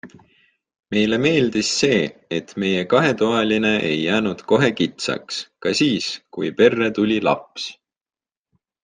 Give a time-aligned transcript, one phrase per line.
[0.93, 1.99] Meile meeldis see,
[2.37, 7.69] et meie kahetoaline ei jäänud kohe kitsaks, ka siis kui perre tuli laps.